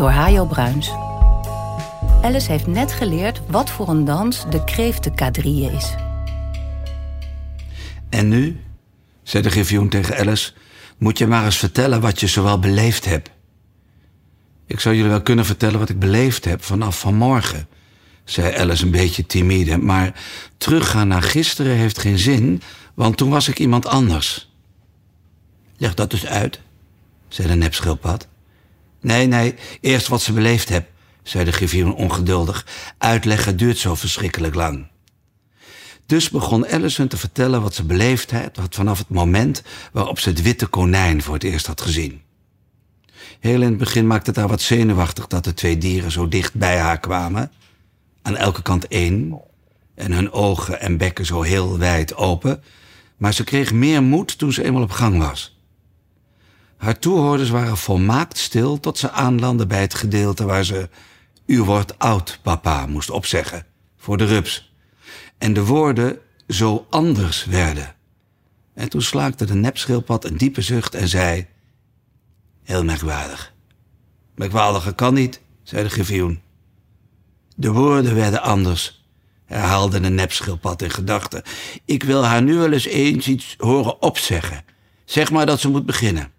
Door 0.00 0.10
Hajo 0.10 0.44
Bruins. 0.44 0.90
Alice 2.22 2.50
heeft 2.50 2.66
net 2.66 2.92
geleerd 2.92 3.40
wat 3.46 3.70
voor 3.70 3.88
een 3.88 4.04
dans 4.04 4.44
de 4.50 4.64
kreeftenkadrille 4.64 5.72
is. 5.72 5.94
En 8.08 8.28
nu, 8.28 8.60
zei 9.22 9.42
de 9.42 9.50
griffioen 9.50 9.88
tegen 9.88 10.16
Alice, 10.18 10.52
moet 10.98 11.18
je 11.18 11.26
maar 11.26 11.44
eens 11.44 11.56
vertellen 11.56 12.00
wat 12.00 12.20
je 12.20 12.26
zowel 12.26 12.58
beleefd 12.58 13.04
hebt. 13.04 13.30
Ik 14.66 14.80
zou 14.80 14.94
jullie 14.94 15.10
wel 15.10 15.22
kunnen 15.22 15.44
vertellen 15.44 15.78
wat 15.78 15.88
ik 15.88 15.98
beleefd 15.98 16.44
heb 16.44 16.62
vanaf 16.64 17.00
vanmorgen, 17.00 17.68
zei 18.24 18.56
Alice 18.56 18.84
een 18.84 18.90
beetje 18.90 19.26
timide. 19.26 19.76
Maar 19.76 20.20
teruggaan 20.56 21.08
naar 21.08 21.22
gisteren 21.22 21.76
heeft 21.76 21.98
geen 21.98 22.18
zin, 22.18 22.62
want 22.94 23.16
toen 23.16 23.30
was 23.30 23.48
ik 23.48 23.58
iemand 23.58 23.86
anders. 23.86 24.50
Leg 25.76 25.94
dat 25.94 26.10
dus 26.10 26.26
uit, 26.26 26.60
zei 27.28 27.48
de 27.48 27.54
nepschildpad. 27.54 28.29
Nee, 29.00 29.26
nee, 29.26 29.54
eerst 29.80 30.08
wat 30.08 30.22
ze 30.22 30.32
beleefd 30.32 30.68
heb, 30.68 30.88
zei 31.22 31.44
de 31.44 31.52
griffioen 31.52 31.94
ongeduldig. 31.94 32.66
Uitleggen 32.98 33.56
duurt 33.56 33.78
zo 33.78 33.94
verschrikkelijk 33.94 34.54
lang. 34.54 34.86
Dus 36.06 36.30
begon 36.30 36.68
Allison 36.68 37.08
te 37.08 37.16
vertellen 37.16 37.62
wat 37.62 37.74
ze 37.74 37.84
beleefd 37.84 38.30
had 38.30 38.74
vanaf 38.74 38.98
het 38.98 39.08
moment 39.08 39.62
waarop 39.92 40.18
ze 40.18 40.28
het 40.28 40.42
witte 40.42 40.66
konijn 40.66 41.22
voor 41.22 41.34
het 41.34 41.42
eerst 41.42 41.66
had 41.66 41.80
gezien. 41.80 42.22
Heel 43.40 43.60
in 43.62 43.68
het 43.68 43.76
begin 43.76 44.06
maakte 44.06 44.30
het 44.30 44.38
haar 44.38 44.48
wat 44.48 44.60
zenuwachtig 44.60 45.26
dat 45.26 45.44
de 45.44 45.54
twee 45.54 45.78
dieren 45.78 46.10
zo 46.10 46.28
dicht 46.28 46.54
bij 46.54 46.78
haar 46.78 47.00
kwamen. 47.00 47.50
Aan 48.22 48.36
elke 48.36 48.62
kant 48.62 48.88
één. 48.88 49.40
En 49.94 50.12
hun 50.12 50.32
ogen 50.32 50.80
en 50.80 50.96
bekken 50.96 51.26
zo 51.26 51.42
heel 51.42 51.78
wijd 51.78 52.14
open. 52.14 52.62
Maar 53.16 53.34
ze 53.34 53.44
kreeg 53.44 53.72
meer 53.72 54.02
moed 54.02 54.38
toen 54.38 54.52
ze 54.52 54.64
eenmaal 54.64 54.82
op 54.82 54.90
gang 54.90 55.18
was. 55.18 55.59
Haar 56.80 56.98
toehoorders 56.98 57.50
waren 57.50 57.76
volmaakt 57.76 58.38
stil 58.38 58.80
tot 58.80 58.98
ze 58.98 59.10
aanlandde 59.10 59.66
bij 59.66 59.80
het 59.80 59.94
gedeelte 59.94 60.44
waar 60.44 60.64
ze 60.64 60.88
U 61.46 61.62
wordt 61.62 61.98
oud, 61.98 62.38
papa, 62.42 62.86
moest 62.86 63.10
opzeggen. 63.10 63.66
Voor 63.96 64.16
de 64.16 64.24
rups. 64.24 64.72
En 65.38 65.52
de 65.52 65.64
woorden 65.64 66.18
zo 66.48 66.86
anders 66.90 67.44
werden. 67.44 67.94
En 68.74 68.88
toen 68.88 69.02
slaakte 69.02 69.44
de 69.44 69.54
nepschildpad 69.54 70.24
een 70.24 70.36
diepe 70.36 70.60
zucht 70.60 70.94
en 70.94 71.08
zei... 71.08 71.46
Heel 72.62 72.84
merkwaardig. 72.84 73.52
Merkwaardiger 74.34 74.94
kan 74.94 75.14
niet, 75.14 75.40
zei 75.62 75.82
de 75.82 75.90
griffioen. 75.90 76.40
De 77.56 77.70
woorden 77.70 78.14
werden 78.14 78.42
anders, 78.42 79.04
herhaalde 79.44 80.00
de 80.00 80.08
nepschildpad 80.08 80.82
in 80.82 80.90
gedachten. 80.90 81.42
Ik 81.84 82.02
wil 82.02 82.24
haar 82.24 82.42
nu 82.42 82.56
wel 82.56 82.72
eens 82.72 82.86
eens 82.86 83.28
iets 83.28 83.54
horen 83.58 84.02
opzeggen. 84.02 84.64
Zeg 85.04 85.30
maar 85.30 85.46
dat 85.46 85.60
ze 85.60 85.68
moet 85.68 85.86
beginnen. 85.86 86.38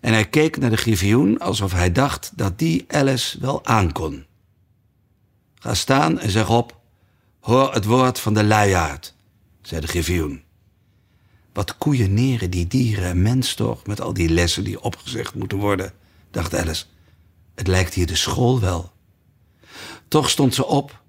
En 0.00 0.12
hij 0.12 0.28
keek 0.28 0.58
naar 0.58 0.70
de 0.70 0.76
griffioen 0.76 1.38
alsof 1.38 1.72
hij 1.72 1.92
dacht 1.92 2.32
dat 2.34 2.58
die 2.58 2.84
Alice 2.88 3.40
wel 3.40 3.66
aankon. 3.66 4.26
Ga 5.54 5.74
staan 5.74 6.18
en 6.18 6.30
zeg 6.30 6.50
op, 6.50 6.80
hoor 7.40 7.74
het 7.74 7.84
woord 7.84 8.20
van 8.20 8.34
de 8.34 8.44
luiaard, 8.44 9.14
zei 9.62 9.80
de 9.80 9.86
griffioen. 9.86 10.42
Wat 11.52 11.78
koeieneren 11.78 12.50
die 12.50 12.66
dieren 12.66 13.04
en 13.04 13.22
mens 13.22 13.54
toch 13.54 13.86
met 13.86 14.00
al 14.00 14.12
die 14.12 14.28
lessen 14.28 14.64
die 14.64 14.80
opgezegd 14.80 15.34
moeten 15.34 15.58
worden, 15.58 15.92
dacht 16.30 16.54
Alice. 16.54 16.84
Het 17.54 17.66
lijkt 17.66 17.94
hier 17.94 18.06
de 18.06 18.16
school 18.16 18.60
wel. 18.60 18.92
Toch 20.08 20.30
stond 20.30 20.54
ze 20.54 20.66
op 20.66 21.00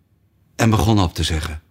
en 0.55 0.69
begon 0.69 0.99
op 0.99 1.13
te 1.13 1.23
zeggen. 1.23 1.61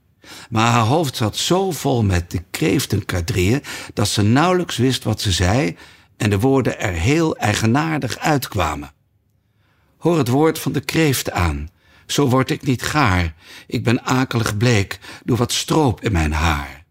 Maar 0.51 0.71
haar 0.71 0.87
hoofd 0.87 1.17
zat 1.17 1.37
zo 1.37 1.71
vol 1.71 2.03
met 2.03 2.31
de 2.31 2.43
kreeftenkadrieën 2.51 3.63
dat 3.95 4.09
ze 4.09 4.23
nauwelijks 4.23 4.77
wist 4.77 5.05
wat 5.05 5.21
ze 5.21 5.33
zei 5.33 5.77
en 6.19 6.31
de 6.31 6.39
woorden 6.39 6.81
er 6.81 6.93
heel 6.93 7.37
eigenaardig 7.37 8.19
uitkwamen. 8.19 8.93
Hoor 9.99 10.19
het 10.19 10.29
woord 10.29 10.59
van 10.59 10.73
de 10.73 10.81
kreeft 10.81 11.31
aan. 11.31 11.69
Zo 12.07 12.29
word 12.29 12.51
ik 12.51 12.63
niet 12.63 12.83
gaar. 12.83 13.35
Ik 13.67 13.85
ben 13.85 14.05
akelig 14.05 14.57
bleek, 14.57 14.99
doe 15.25 15.37
wat 15.37 15.53
stroop 15.53 16.01
in 16.01 16.13
mijn 16.13 16.33
haar. 16.33 16.85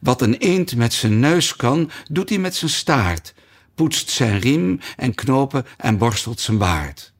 Wat 0.00 0.22
een 0.22 0.36
eend 0.36 0.76
met 0.76 0.92
zijn 0.92 1.20
neus 1.20 1.56
kan, 1.56 1.90
doet 2.10 2.28
hij 2.28 2.38
met 2.38 2.54
zijn 2.54 2.70
staart, 2.70 3.34
poetst 3.74 4.10
zijn 4.10 4.38
riem 4.38 4.80
en 4.96 5.14
knopen 5.14 5.66
en 5.76 5.98
borstelt 5.98 6.40
zijn 6.40 6.58
baard. 6.58 7.12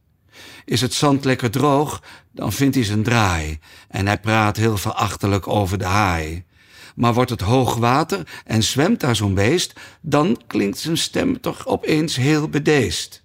Is 0.65 0.81
het 0.81 0.95
zand 0.95 1.25
lekker 1.25 1.51
droog, 1.51 2.03
dan 2.33 2.53
vindt 2.53 2.75
hij 2.75 2.85
zijn 2.85 3.03
draai 3.03 3.59
en 3.89 4.07
hij 4.07 4.21
praat 4.21 4.57
heel 4.57 4.77
verachtelijk 4.77 5.49
over 5.49 5.79
de 5.79 5.85
haai. 5.85 6.45
Maar 6.95 7.15
wordt 7.15 7.31
het 7.31 7.41
hoog 7.41 7.75
water 7.75 8.43
en 8.45 8.63
zwemt 8.63 9.01
daar 9.01 9.17
zo'n 9.17 9.35
beest, 9.35 9.73
dan 10.01 10.43
klinkt 10.47 10.79
zijn 10.79 10.99
stem 10.99 11.41
toch 11.41 11.67
opeens 11.67 12.17
heel 12.17 12.49
bedeesd. 12.49 13.23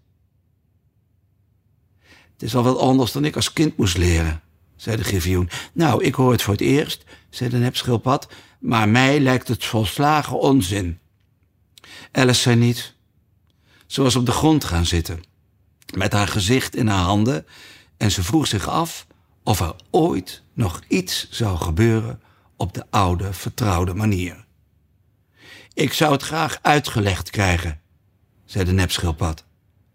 Het 2.33 2.41
is 2.41 2.55
al 2.55 2.63
wel 2.63 2.79
anders 2.79 3.11
dan 3.11 3.25
ik 3.25 3.35
als 3.35 3.53
kind 3.53 3.77
moest 3.77 3.97
leren, 3.97 4.41
zei 4.75 4.97
de 4.97 5.03
griffioen. 5.03 5.49
Nou, 5.73 6.03
ik 6.03 6.15
hoor 6.15 6.31
het 6.31 6.41
voor 6.41 6.53
het 6.53 6.61
eerst, 6.61 7.03
zei 7.29 7.49
de 7.49 7.57
nepschildpad, 7.57 8.27
maar 8.59 8.89
mij 8.89 9.19
lijkt 9.19 9.47
het 9.47 9.65
volslagen 9.65 10.39
onzin. 10.39 10.99
Alice 12.11 12.41
zei 12.41 12.55
niet. 12.55 12.93
Ze 13.87 14.01
was 14.01 14.15
op 14.15 14.25
de 14.25 14.31
grond 14.31 14.63
gaan 14.63 14.85
zitten, 14.85 15.23
met 15.95 16.13
haar 16.13 16.27
gezicht 16.27 16.75
in 16.75 16.87
haar 16.87 17.03
handen, 17.03 17.45
en 17.97 18.11
ze 18.11 18.23
vroeg 18.23 18.47
zich 18.47 18.69
af 18.69 19.07
of 19.43 19.59
er 19.59 19.75
ooit 19.91 20.43
nog 20.53 20.81
iets 20.87 21.27
zou 21.29 21.57
gebeuren 21.57 22.21
op 22.57 22.73
de 22.73 22.83
oude, 22.89 23.33
vertrouwde 23.33 23.93
manier. 23.93 24.45
Ik 25.73 25.93
zou 25.93 26.11
het 26.11 26.23
graag 26.23 26.59
uitgelegd 26.61 27.29
krijgen, 27.29 27.81
zei 28.45 28.65
de 28.65 28.71
nepschildpad. 28.71 29.45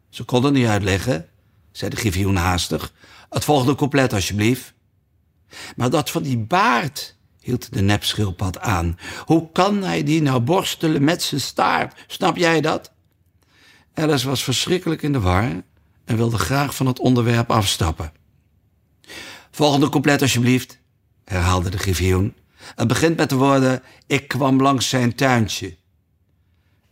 Ze 0.09 0.25
kon 0.25 0.45
het 0.45 0.53
niet 0.53 0.67
uitleggen, 0.67 1.28
zei 1.73 1.91
de 1.91 1.97
griffioen 1.97 2.37
haastig. 2.37 2.93
Het 3.31 3.45
volgende 3.45 3.75
couplet, 3.75 4.12
alsjeblieft. 4.12 4.75
Maar 5.77 5.91
dat 5.91 6.11
van 6.11 6.23
die 6.23 6.39
baard, 6.39 7.17
hield 7.41 7.73
de 7.73 7.83
nepschildpad 7.83 8.59
aan. 8.59 8.99
Hoe 9.25 9.53
kan 9.53 9.83
hij 9.83 10.03
die 10.03 10.23
nou 10.23 10.41
borstelen 10.41 11.05
met 11.05 11.23
zijn 11.23 11.41
staart? 11.41 12.05
Snap 12.06 12.37
jij 12.37 12.61
dat? 12.61 12.93
Alice 13.94 14.29
was 14.29 14.44
verschrikkelijk 14.44 15.03
in 15.03 15.12
de 15.12 15.21
war 15.21 15.62
en 16.05 16.17
wilde 16.17 16.39
graag 16.39 16.75
van 16.75 16.87
het 16.87 16.99
onderwerp 16.99 17.50
afstappen. 17.50 18.12
Volgende 19.50 19.89
couplet, 19.89 20.23
alsjeblieft, 20.23 20.79
herhaalde 21.25 21.71
de 21.71 21.79
griffioen. 21.79 22.34
Het 22.75 22.89
begint 22.89 23.17
met 23.17 23.28
de 23.28 23.37
woorden: 23.37 23.83
Ik 24.06 24.28
kwam 24.28 24.62
langs 24.62 24.89
zijn 24.89 25.15
tuintje. 25.15 25.77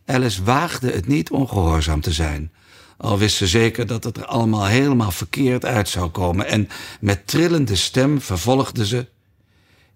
Alice 0.05 0.43
waagde 0.43 0.91
het 0.91 1.07
niet 1.07 1.29
ongehoorzaam 1.29 2.01
te 2.01 2.11
zijn, 2.11 2.51
al 2.97 3.17
wist 3.17 3.35
ze 3.35 3.47
zeker 3.47 3.87
dat 3.87 4.03
het 4.03 4.17
er 4.17 4.25
allemaal 4.25 4.65
helemaal 4.65 5.11
verkeerd 5.11 5.65
uit 5.65 5.89
zou 5.89 6.09
komen, 6.09 6.47
en 6.47 6.69
met 6.99 7.27
trillende 7.27 7.75
stem 7.75 8.21
vervolgde 8.21 8.85
ze: 8.85 9.07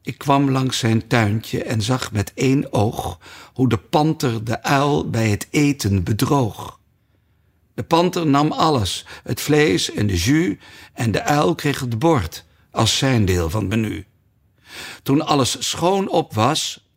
Ik 0.02 0.18
kwam 0.18 0.52
langs 0.52 0.78
zijn 0.78 1.08
tuintje 1.08 1.64
en 1.64 1.82
zag 1.82 2.12
met 2.12 2.32
één 2.34 2.74
oog 2.74 3.20
hoe 3.54 3.70
de 3.70 3.78
panter 3.78 4.44
de 4.44 4.64
uil 4.64 5.10
bij 5.10 5.30
het 5.30 5.48
eten 5.50 6.04
bedroog. 6.04 6.80
De 7.74 7.84
panter 7.84 8.28
nam 8.28 8.52
alles, 8.52 9.06
het 9.24 9.42
vlees 9.42 9.92
en 9.92 10.08
de 10.08 10.18
jus, 10.18 10.56
en 10.94 11.12
de 11.12 11.24
uil 11.24 11.56
kreeg 11.56 11.80
het 11.80 12.00
bord 12.00 12.46
als 12.72 12.98
zijn 12.98 13.26
deel 13.26 13.50
van 13.50 13.60
het 13.60 13.70
menu. 13.70 14.06
Toen 15.04 15.26
alles 15.26 15.70
schoon 15.70 16.10
op 16.10 16.34
was, 16.34 16.90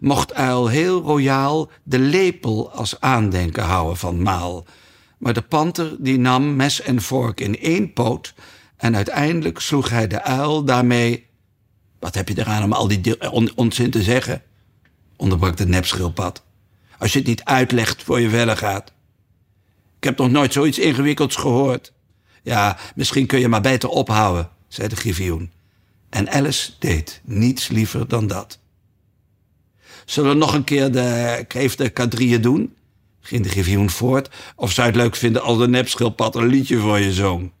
mocht 0.00 0.34
Uil 0.34 0.68
heel 0.68 1.02
royaal 1.02 1.70
de 1.82 1.98
lepel 1.98 2.70
als 2.72 3.00
aandenken 3.00 3.64
houden 3.64 3.96
van 3.96 4.22
maal. 4.22 4.66
Maar 5.18 5.34
de 5.34 5.42
panter 5.42 5.96
die 5.98 6.18
nam 6.18 6.56
mes 6.56 6.80
en 6.80 7.02
vork 7.02 7.40
in 7.40 7.58
één 7.58 7.92
poot 7.92 8.34
en 8.76 8.96
uiteindelijk 8.96 9.60
sloeg 9.60 9.88
hij 9.88 10.06
de 10.06 10.22
uil 10.22 10.64
daarmee... 10.64 11.26
Wat 11.98 12.14
heb 12.14 12.28
je 12.28 12.38
eraan 12.38 12.64
om 12.64 12.72
al 12.72 12.88
die 12.88 13.54
onzin 13.54 13.90
te 13.90 14.02
zeggen? 14.02 14.42
onderbrak 15.16 15.56
de 15.56 15.66
nepschildpad. 15.66 16.42
Als 16.98 17.12
je 17.12 17.18
het 17.18 17.28
niet 17.28 17.44
uitlegt 17.44 18.02
voor 18.02 18.20
je 18.20 18.28
verder 18.28 18.56
gaat. 18.56 18.92
Ik 19.96 20.04
heb 20.04 20.18
nog 20.18 20.30
nooit 20.30 20.52
zoiets 20.52 20.78
ingewikkelds 20.78 21.36
gehoord. 21.36 21.92
Ja, 22.42 22.78
misschien 22.94 23.26
kun 23.26 23.40
je 23.40 23.48
maar 23.48 23.60
beter 23.60 23.88
ophouden, 23.88 24.50
zei 24.68 24.88
de 24.88 24.96
griffioen. 24.96 25.50
En 26.12 26.30
Alice 26.30 26.72
deed 26.78 27.20
niets 27.24 27.68
liever 27.68 28.08
dan 28.08 28.26
dat. 28.26 28.58
Zullen 30.04 30.30
we 30.30 30.36
nog 30.36 30.54
een 30.54 30.64
keer 30.64 30.92
de 30.92 31.44
kreeftenkadrieën 31.48 32.40
doen? 32.40 32.76
ging 33.20 33.42
de 33.42 33.48
griffioen 33.48 33.90
voort, 33.90 34.30
of 34.56 34.72
zou 34.72 34.86
het 34.86 34.96
leuk 34.96 35.16
vinden 35.16 35.42
als 35.42 35.58
de 35.58 35.68
nepschildpad 35.68 36.34
een 36.34 36.46
liedje 36.46 36.78
voor 36.78 36.98
je 36.98 37.12
zong? 37.12 37.52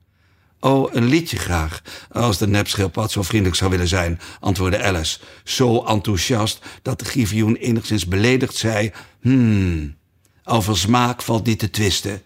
Oh, 0.60 0.94
een 0.94 1.04
liedje 1.04 1.36
graag, 1.36 1.82
als 2.10 2.38
de 2.38 2.46
nepschildpad 2.46 3.10
zo 3.10 3.22
vriendelijk 3.22 3.56
zou 3.56 3.70
willen 3.70 3.88
zijn, 3.88 4.20
antwoordde 4.40 4.82
Alice, 4.82 5.18
zo 5.44 5.84
enthousiast 5.84 6.64
dat 6.82 6.98
de 6.98 7.04
griffioen 7.04 7.56
enigszins 7.56 8.06
beledigd 8.06 8.56
zei: 8.56 8.92
Hmm, 9.20 9.96
over 10.44 10.78
smaak 10.78 11.22
valt 11.22 11.46
niet 11.46 11.58
te 11.58 11.70
twisten. 11.70 12.22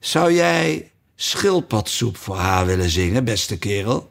Zou 0.00 0.32
jij 0.32 0.90
schildpadsoep 1.16 2.16
voor 2.16 2.36
haar 2.36 2.66
willen 2.66 2.90
zingen, 2.90 3.24
beste 3.24 3.58
kerel? 3.58 4.10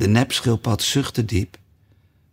De 0.00 0.08
nepschildpad 0.08 0.82
zuchtte 0.82 1.24
diep 1.24 1.56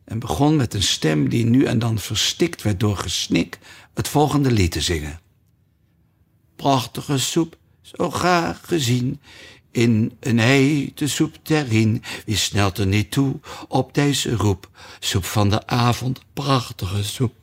en 0.03 0.19
begon 0.19 0.55
met 0.55 0.73
een 0.73 0.83
stem 0.83 1.29
die 1.29 1.45
nu 1.45 1.65
en 1.65 1.79
dan 1.79 1.99
verstikt 1.99 2.61
werd 2.61 2.79
door 2.79 2.97
gesnik 2.97 3.59
het 3.93 4.07
volgende 4.07 4.51
lied 4.51 4.71
te 4.71 4.81
zingen. 4.81 5.19
Prachtige 6.55 7.17
soep, 7.17 7.57
zo 7.81 8.11
graag 8.11 8.61
gezien, 8.65 9.21
in 9.71 10.17
een 10.19 10.39
hete 10.39 11.07
soep 11.07 11.35
terrien. 11.41 12.03
Wie 12.25 12.37
snelt 12.37 12.77
er 12.77 12.87
niet 12.87 13.11
toe 13.11 13.39
op 13.67 13.93
deze 13.93 14.35
roep? 14.35 14.69
Soep 14.99 15.25
van 15.25 15.49
de 15.49 15.67
avond, 15.67 16.21
prachtige 16.33 17.03
soep. 17.03 17.33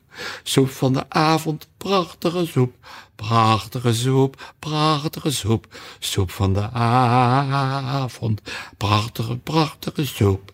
Soep 0.43 0.71
van 0.71 0.93
de 0.93 1.11
avond, 1.11 1.69
prachtige 1.77 2.47
soep. 2.47 2.75
Prachtige 3.17 3.95
soep, 3.95 4.55
prachtige 4.59 5.31
soep. 5.31 5.67
Soep 5.99 6.31
van 6.31 6.53
de 6.53 6.71
avond, 6.71 8.41
prachtige, 8.77 9.37
prachtige 9.37 10.07
soep. 10.07 10.53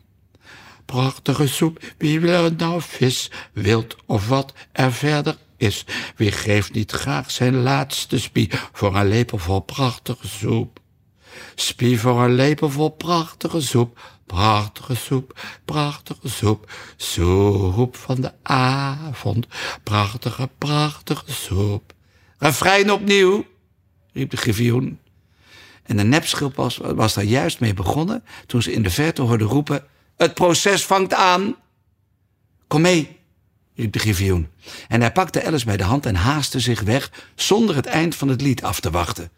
Prachtige 0.85 1.49
soep, 1.49 1.85
wie 1.99 2.21
wil 2.21 2.45
er 2.45 2.55
nou 2.57 2.83
vis, 2.83 3.31
wild 3.53 3.97
of 4.07 4.29
wat 4.29 4.53
er 4.73 4.93
verder 4.93 5.37
is? 5.57 5.85
Wie 6.17 6.33
geeft 6.33 6.73
niet 6.73 6.93
graag 6.93 7.31
zijn 7.31 7.63
laatste 7.63 8.21
spie 8.21 8.51
voor 8.73 8.97
een 8.97 9.09
lepel 9.09 9.39
vol 9.39 9.61
prachtige 9.61 10.29
soep? 10.29 10.80
Spie 11.55 12.01
voor 12.01 12.23
een 12.23 12.35
lepel 12.35 12.71
vol 12.71 12.89
prachtige 12.89 13.61
soep, 13.61 13.99
prachtige 14.27 14.95
soep, 14.95 15.41
prachtige 15.65 16.29
soep, 16.29 16.73
soep 16.97 17.97
van 17.97 18.21
de 18.21 18.33
avond, 18.43 19.47
prachtige, 19.83 20.49
prachtige 20.59 21.33
soep. 21.33 21.93
Refrein 22.39 22.93
opnieuw, 22.93 23.47
riep 24.13 24.31
de 24.31 24.37
griffioen. 24.37 24.99
En 25.83 25.97
de 25.97 26.03
nepschilp 26.05 26.55
was, 26.55 27.15
daar 27.15 27.25
juist 27.25 27.61
mee 27.61 27.75
begonnen 27.75 28.25
toen 28.47 28.63
ze 28.63 28.73
in 28.73 28.83
de 28.83 28.91
verte 28.91 29.23
hoorde 29.23 29.45
roepen: 29.45 29.85
Het 30.17 30.35
proces 30.35 30.87
vangt 30.87 31.15
aan. 31.15 31.57
Kom 32.67 32.81
mee, 32.81 33.19
riep 33.75 33.93
de 33.93 33.99
griffioen. 33.99 34.49
En 34.89 35.01
hij 35.01 35.13
pakte 35.13 35.45
Alice 35.47 35.65
bij 35.65 35.77
de 35.77 35.85
hand 35.85 36.07
en 36.07 36.15
haastte 36.15 36.61
zich 36.61 36.81
weg 36.81 37.11
zonder 37.35 37.77
het 37.77 37.87
eind 37.87 38.15
van 38.15 38.29
het 38.29 38.41
lied 38.41 38.63
af 38.63 38.81
te 38.81 38.91
wachten. 38.91 39.31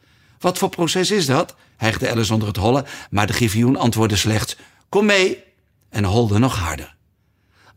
Wat 0.42 0.58
voor 0.58 0.68
proces 0.68 1.10
is 1.10 1.26
dat? 1.26 1.54
hijgde 1.76 2.10
Alice 2.10 2.32
onder 2.32 2.48
het 2.48 2.56
hollen, 2.56 2.84
maar 3.10 3.26
de 3.26 3.32
griffioen 3.32 3.76
antwoordde 3.76 4.16
slechts: 4.16 4.56
Kom 4.88 5.06
mee! 5.06 5.44
en 5.88 6.04
holde 6.04 6.38
nog 6.38 6.58
harder. 6.58 6.94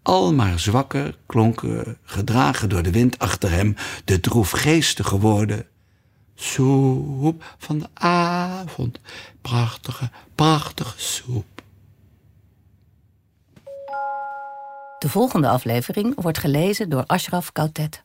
Al 0.01 0.33
maar 0.33 0.59
zwakker 0.59 1.17
klonken, 1.25 1.97
gedragen 2.03 2.69
door 2.69 2.83
de 2.83 2.91
wind 2.91 3.19
achter 3.19 3.51
hem, 3.51 3.75
de 4.05 4.19
droefgeestige 4.19 5.19
woorden. 5.19 5.67
Soep 6.35 7.55
van 7.57 7.79
de 7.79 7.87
avond, 7.93 8.99
prachtige, 9.41 10.09
prachtige 10.35 10.93
soep. 10.97 11.61
De 14.99 15.09
volgende 15.09 15.47
aflevering 15.47 16.21
wordt 16.21 16.37
gelezen 16.37 16.89
door 16.89 17.03
Ashraf 17.05 17.51
Kautet. 17.51 18.04